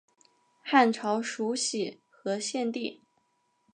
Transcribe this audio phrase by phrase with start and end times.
[0.63, 1.71] 汉朝属徒
[2.09, 3.01] 河县地。